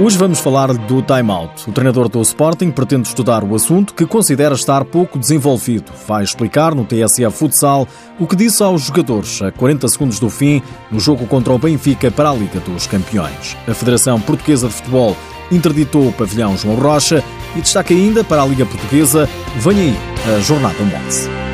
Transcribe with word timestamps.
Hoje 0.00 0.16
vamos 0.16 0.38
falar 0.38 0.72
do 0.72 1.02
time-out. 1.02 1.68
O 1.68 1.72
treinador 1.72 2.08
do 2.08 2.22
Sporting 2.22 2.70
pretende 2.70 3.08
estudar 3.08 3.42
o 3.42 3.52
assunto 3.56 3.92
que 3.92 4.06
considera 4.06 4.54
estar 4.54 4.84
pouco 4.84 5.18
desenvolvido. 5.18 5.90
Vai 6.06 6.22
explicar 6.22 6.72
no 6.72 6.84
TSF 6.84 7.36
Futsal 7.36 7.88
o 8.16 8.24
que 8.24 8.36
disse 8.36 8.62
aos 8.62 8.82
jogadores 8.82 9.42
a 9.42 9.50
40 9.50 9.88
segundos 9.88 10.20
do 10.20 10.30
fim 10.30 10.62
no 10.88 11.00
jogo 11.00 11.26
contra 11.26 11.52
o 11.52 11.58
Benfica 11.58 12.12
para 12.12 12.30
a 12.30 12.34
Liga 12.34 12.60
dos 12.60 12.86
Campeões. 12.86 13.56
A 13.66 13.74
Federação 13.74 14.20
Portuguesa 14.20 14.68
de 14.68 14.74
Futebol 14.74 15.16
interditou 15.50 16.06
o 16.06 16.12
pavilhão 16.12 16.56
João 16.56 16.76
Rocha 16.76 17.24
e 17.56 17.60
destaca 17.60 17.92
ainda 17.92 18.22
para 18.22 18.42
a 18.42 18.46
Liga 18.46 18.66
Portuguesa, 18.66 19.28
vem 19.56 19.80
aí 19.80 19.96
a 20.32 20.38
Jornada 20.38 20.76
11. 21.08 21.47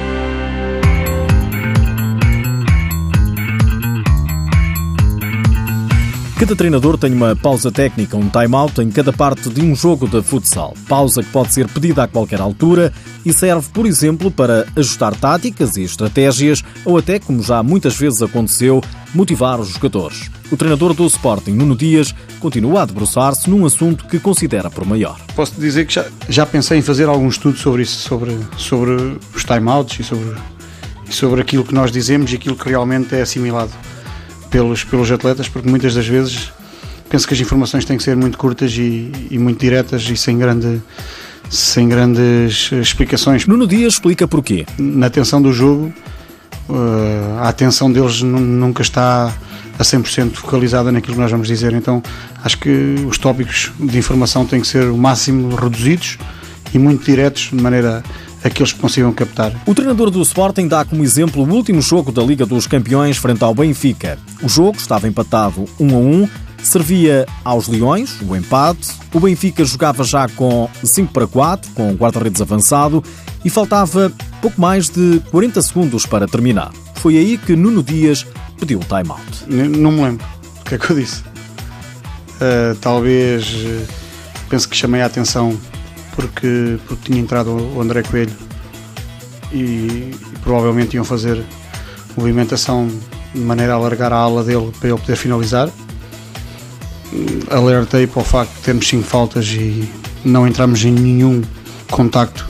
Cada 6.45 6.57
treinador 6.57 6.99
tem 6.99 7.11
uma 7.11 7.35
pausa 7.35 7.73
técnica, 7.73 8.19
um 8.19 8.29
time-out 8.29 8.79
em 8.83 8.91
cada 8.91 9.11
parte 9.11 9.49
de 9.49 9.63
um 9.63 9.75
jogo 9.75 10.07
de 10.07 10.21
futsal. 10.21 10.75
Pausa 10.87 11.23
que 11.23 11.31
pode 11.31 11.55
ser 11.55 11.67
pedida 11.67 12.03
a 12.03 12.07
qualquer 12.07 12.39
altura 12.39 12.93
e 13.25 13.33
serve, 13.33 13.67
por 13.73 13.87
exemplo, 13.87 14.31
para 14.31 14.67
ajustar 14.77 15.17
táticas 15.17 15.79
e 15.79 15.85
estratégias 15.85 16.63
ou 16.85 16.99
até, 16.99 17.19
como 17.19 17.43
já 17.43 17.63
muitas 17.63 17.97
vezes 17.97 18.21
aconteceu, 18.21 18.83
motivar 19.15 19.59
os 19.59 19.71
jogadores. 19.71 20.31
O 20.53 20.57
treinador 20.59 20.93
do 20.93 21.07
Sporting, 21.07 21.53
Nuno 21.53 21.75
Dias, 21.75 22.15
continua 22.41 22.83
a 22.83 22.85
debruçar-se 22.85 23.49
num 23.49 23.65
assunto 23.65 24.05
que 24.05 24.19
considera 24.19 24.69
por 24.69 24.85
maior. 24.85 25.19
Posso 25.35 25.59
dizer 25.59 25.87
que 25.87 25.95
já, 25.95 26.05
já 26.29 26.45
pensei 26.45 26.77
em 26.77 26.83
fazer 26.83 27.09
algum 27.09 27.29
estudo 27.29 27.57
sobre 27.57 27.85
isso, 27.85 28.07
sobre, 28.07 28.39
sobre 28.59 29.17
os 29.35 29.45
time-outs 29.45 29.99
e 29.99 30.05
sobre, 30.05 30.35
sobre 31.09 31.41
aquilo 31.41 31.65
que 31.65 31.73
nós 31.73 31.91
dizemos 31.91 32.31
e 32.33 32.37
aquilo 32.37 32.55
que 32.55 32.69
realmente 32.69 33.15
é 33.15 33.23
assimilado 33.23 33.73
pelos, 34.55 34.85
pelos 34.85 35.11
atletas, 35.11 35.49
porque 35.49 35.69
muitas 35.69 35.95
das 35.95 36.07
vezes 36.07 36.53
penso 37.11 37.27
que 37.27 37.35
as 37.35 37.41
informações 37.41 37.85
têm 37.85 37.97
que 37.97 38.05
ser 38.05 38.15
muito 38.15 38.39
curtas 38.39 38.71
e, 38.75 39.11
e 39.29 39.37
muito 39.37 39.59
diretas 39.59 40.09
e 40.09 40.17
sem 40.17 40.39
grande 40.39 40.81
sem 41.51 41.89
grandes 41.89 42.71
explicações. 42.71 43.49
Nuno 43.49 43.67
Dias 43.67 43.95
explica 43.95 44.29
porquê. 44.29 44.65
Na 44.79 45.07
atenção 45.07 45.43
do 45.43 45.53
jogo, 45.53 45.93
uh, 46.69 47.39
a 47.41 47.49
atenção 47.49 47.91
deles 47.93 48.23
nunca 48.23 48.81
está 48.81 49.33
a 49.77 49.83
100% 49.83 50.35
focalizada 50.35 50.93
naquilo 50.93 51.15
que 51.15 51.21
nós 51.21 51.31
vamos 51.33 51.49
dizer. 51.49 51.73
Então, 51.73 52.01
acho 52.45 52.57
que 52.59 52.95
os 53.09 53.19
tópicos 53.19 53.73
de 53.79 53.99
informação 53.99 54.47
têm 54.47 54.61
que 54.61 54.69
ser 54.69 54.89
o 54.89 54.97
máximo 54.97 55.55
reduzidos 55.55 56.17
e 56.73 56.79
muito 56.79 57.05
diretos, 57.05 57.51
de 57.53 57.61
maneira 57.61 58.05
aqueles 58.45 58.73
que 58.73 58.79
consigam 58.79 59.13
captar. 59.13 59.53
O 59.67 59.75
treinador 59.75 60.11
do 60.11 60.21
Sporting 60.23 60.69
dá 60.69 60.85
como 60.85 61.03
exemplo 61.03 61.43
o 61.43 61.51
último 61.51 61.81
jogo 61.81 62.13
da 62.13 62.23
Liga 62.23 62.45
dos 62.45 62.67
Campeões 62.67 63.17
frente 63.17 63.43
ao 63.43 63.55
Benfica. 63.55 64.19
O 64.43 64.49
jogo 64.49 64.77
estava 64.77 65.09
empatado 65.09 65.65
1 65.81 65.95
a 65.95 65.99
1, 65.99 66.29
servia 66.63 67.27
aos 67.43 67.67
Leões 67.67 68.21
o 68.21 68.37
empate. 68.37 68.93
O 69.13 69.19
Benfica 69.19 69.65
jogava 69.65 70.05
já 70.05 70.29
com 70.29 70.69
5 70.83 71.13
para 71.13 71.27
4, 71.27 71.71
com 71.73 71.93
o 71.93 71.95
guarda-redes 71.95 72.43
avançado 72.43 73.03
e 73.45 73.51
faltava 73.51 74.13
pouco 74.41 74.61
mais 74.61 74.91
de 74.91 75.21
40 75.31 75.63
segundos 75.63 76.05
para 76.05 76.29
terminar. 76.29 76.71
Foi 76.97 77.17
aí 77.17 77.39
que 77.39 77.57
Nuno 77.57 77.83
Dias 77.83 78.27
pediu 78.59 78.79
o 78.79 78.85
time-out. 78.85 79.45
Não 79.49 79.91
me 79.91 80.03
lembro 80.03 80.27
o 80.61 80.65
que 80.65 80.75
é 80.75 80.79
que 80.79 80.91
eu 80.91 80.97
disse. 80.97 81.23
Uh, 82.35 82.75
talvez 82.81 83.47
uh, 83.53 83.87
penso 84.49 84.69
que 84.69 84.77
chamei 84.77 85.01
a 85.01 85.07
atenção 85.07 85.57
porque, 86.15 86.79
porque 86.87 87.05
tinha 87.05 87.21
entrado 87.21 87.51
o 87.51 87.81
André 87.81 88.03
Coelho 88.03 88.33
e, 89.53 89.57
e 89.57 90.39
provavelmente 90.43 90.95
iam 90.95 91.05
fazer 91.05 91.43
movimentação 92.17 92.89
de 93.35 93.41
maneira 93.41 93.73
a 93.73 93.77
alargar 93.77 94.13
a 94.13 94.17
ala 94.17 94.43
dele 94.43 94.71
para 94.79 94.91
ele 94.91 94.99
poder 94.99 95.17
finalizar. 95.17 95.69
Alertei 97.51 98.07
para 98.07 98.23
o 98.23 98.25
facto 98.25 98.53
de 98.55 98.61
termos 98.61 98.89
5 98.89 99.05
faltas 99.05 99.47
e 99.49 99.89
não 100.25 100.47
entramos 100.47 100.85
em 100.85 100.91
nenhum 100.91 101.43
contacto 101.91 102.49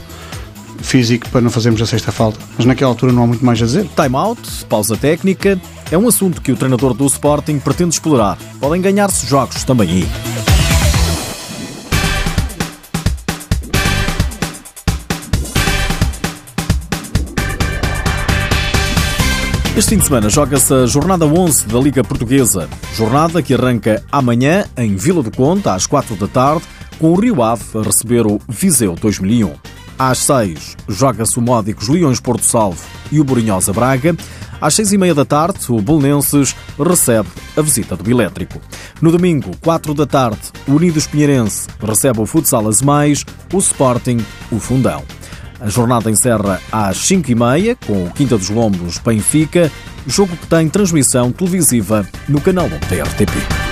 físico 0.81 1.27
para 1.29 1.41
não 1.41 1.49
fazermos 1.49 1.81
a 1.81 1.85
sexta 1.85 2.11
falta. 2.11 2.39
Mas 2.57 2.65
naquela 2.65 2.91
altura 2.91 3.11
não 3.11 3.23
há 3.23 3.27
muito 3.27 3.45
mais 3.45 3.61
a 3.61 3.65
dizer. 3.65 3.87
Time 3.95 4.15
out, 4.15 4.65
pausa 4.65 4.95
técnica, 4.95 5.59
é 5.91 5.97
um 5.97 6.07
assunto 6.07 6.41
que 6.41 6.51
o 6.51 6.55
treinador 6.55 6.93
do 6.93 7.05
Sporting 7.05 7.59
pretende 7.59 7.95
explorar. 7.95 8.37
Podem 8.59 8.81
ganhar-se 8.81 9.27
jogos 9.27 9.63
também 9.63 9.89
aí. 9.89 10.34
Este 19.77 19.89
fim 19.89 19.97
de 19.97 20.05
semana 20.05 20.29
joga-se 20.29 20.73
a 20.73 20.85
jornada 20.85 21.25
11 21.25 21.67
da 21.67 21.77
Liga 21.77 22.01
Portuguesa. 22.01 22.69
Jornada 22.95 23.43
que 23.43 23.53
arranca 23.53 24.01
amanhã 24.09 24.63
em 24.77 24.95
Vila 24.95 25.21
do 25.21 25.29
Conde, 25.29 25.67
às 25.67 25.85
4 25.85 26.15
da 26.15 26.29
tarde, 26.29 26.63
com 26.97 27.11
o 27.11 27.19
Rio 27.19 27.43
Ave 27.43 27.61
a 27.77 27.81
receber 27.81 28.25
o 28.25 28.39
Viseu 28.47 28.95
2001. 28.95 29.53
Às 29.99 30.19
6 30.19 30.77
joga-se 30.87 31.37
o 31.37 31.41
Módicos 31.41 31.89
Leões 31.89 32.21
Porto 32.21 32.45
Salvo 32.45 32.81
e 33.11 33.19
o 33.19 33.23
Borinhosa 33.25 33.73
Braga. 33.73 34.15
Às 34.61 34.75
6 34.75 34.93
e 34.93 34.97
meia 34.97 35.13
da 35.13 35.25
tarde, 35.25 35.59
o 35.67 35.81
Belenenses 35.81 36.55
recebe 36.79 37.27
a 37.57 37.61
visita 37.61 37.97
do 37.97 38.09
Elétrico. 38.09 38.61
No 39.01 39.11
domingo, 39.11 39.51
4 39.61 39.93
da 39.93 40.05
tarde, 40.05 40.39
o 40.69 40.71
Unidos 40.71 41.05
Pinheirense 41.05 41.67
recebe 41.85 42.21
o 42.21 42.25
Futsal 42.25 42.65
Azemais, 42.65 43.25
o 43.51 43.57
Sporting, 43.57 44.23
o 44.53 44.57
Fundão. 44.57 45.03
A 45.65 45.69
jornada 45.69 46.11
encerra 46.11 46.61
às 46.71 46.99
5h30 46.99 47.77
com 47.87 48.03
o 48.03 48.11
Quinta 48.11 48.37
dos 48.37 48.51
Lombos 48.51 48.99
Benfica, 48.99 49.71
jogo 50.05 50.37
que 50.37 50.45
tem 50.45 50.69
transmissão 50.69 51.31
televisiva 51.31 52.07
no 52.29 52.39
canal 52.39 52.69
da 52.69 52.77
RTP. 52.77 53.64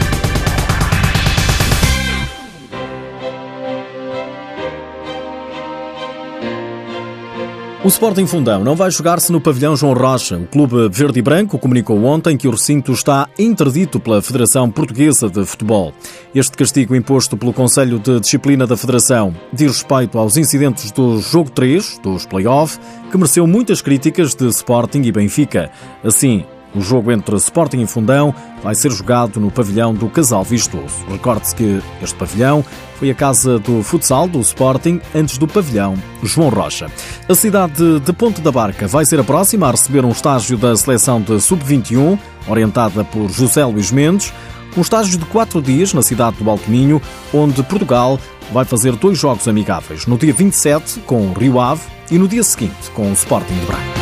O 7.84 7.90
Sporting 7.90 8.26
Fundão 8.26 8.64
não 8.64 8.78
vai 8.78 8.90
jogar-se 8.90 9.30
no 9.30 9.42
pavilhão 9.42 9.76
João 9.76 9.92
Rocha. 9.94 10.38
O 10.38 10.48
clube 10.48 10.88
verde 10.90 11.20
e 11.20 11.22
branco 11.22 11.60
comunicou 11.60 12.02
ontem 12.06 12.38
que 12.38 12.48
o 12.48 12.52
recinto 12.52 12.94
está 12.94 13.28
interdito 13.38 14.00
pela 14.00 14.22
Federação 14.22 14.72
Portuguesa 14.72 15.30
de 15.30 15.46
Futebol. 15.46 15.94
Este 16.34 16.56
castigo 16.56 16.96
imposto 16.96 17.36
pelo 17.36 17.52
Conselho 17.52 18.00
de 18.00 18.22
Disciplina 18.22 18.66
da 18.66 18.78
Federação 18.78 19.36
diz 19.52 19.82
respeito 19.82 20.18
aos 20.18 20.38
incidentes 20.38 20.94
do 20.94 21.20
jogo 21.20 21.50
3 21.50 22.00
dos 22.02 22.26
play-off, 22.26 22.80
que 23.12 23.18
mereceu 23.18 23.46
muitas 23.46 23.82
críticas 23.82 24.34
de 24.34 24.48
Sporting 24.48 25.02
e 25.02 25.12
Benfica. 25.12 25.70
Assim, 26.06 26.46
o 26.76 26.82
jogo 26.82 27.12
entre 27.12 27.36
Sporting 27.38 27.82
e 27.82 27.88
Fundão 27.88 28.34
vai 28.64 28.76
ser 28.76 28.92
jogado 28.92 29.40
no 29.40 29.52
pavilhão 29.52 29.94
do 29.94 30.08
Casal 30.10 30.44
Vistoso. 30.44 31.06
Recorde-se 31.10 31.56
que 31.56 31.82
este 32.02 32.16
pavilhão 32.16 32.64
foi 32.96 33.10
a 33.10 33.16
casa 33.16 33.60
do 33.60 33.84
futsal 33.84 34.28
do 34.28 34.40
Sporting 34.40 35.00
antes 35.14 35.38
do 35.38 35.48
pavilhão 35.48 35.96
João 36.24 36.50
Rocha. 36.50 36.88
A 37.28 37.36
cidade 37.36 38.00
de 38.00 38.14
Ponte 38.14 38.42
da 38.42 38.52
Barca 38.52 38.88
vai 38.88 39.06
ser 39.06 39.20
a 39.20 39.24
próxima 39.24 39.68
a 39.68 39.72
receber 39.72 40.06
um 40.06 40.12
estágio 40.12 40.58
da 40.58 40.76
seleção 40.76 41.22
de 41.22 41.40
Sub-21, 41.40 42.18
orientada 42.48 43.04
por 43.04 43.30
José 43.30 43.64
Luís 43.66 43.92
Mendes, 43.92 44.34
um 44.76 44.82
estágio 44.82 45.20
de 45.20 45.26
quatro 45.26 45.62
dias 45.62 45.94
na 45.94 46.02
cidade 46.02 46.38
do 46.38 46.50
Alto 46.50 46.70
Minho, 46.70 47.02
onde 47.34 47.62
Portugal 47.64 48.20
vai 48.52 48.66
fazer 48.66 48.96
dois 48.96 49.18
jogos 49.18 49.48
amigáveis, 49.48 50.06
no 50.06 50.18
dia 50.18 50.34
27 50.34 51.02
com 51.02 51.28
o 51.28 51.34
Rio 51.34 51.60
Ave 51.60 51.82
e 52.10 52.18
no 52.18 52.28
dia 52.28 52.44
seguinte 52.44 52.90
com 52.94 53.10
o 53.10 53.14
Sporting 53.14 53.54
de 53.54 53.66
Braga. 53.66 53.93